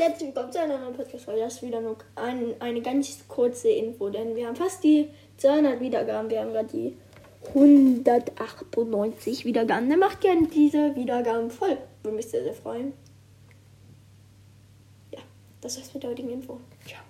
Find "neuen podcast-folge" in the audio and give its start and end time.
0.78-1.40